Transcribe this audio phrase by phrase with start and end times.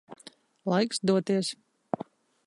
[0.71, 1.51] Laiks doties.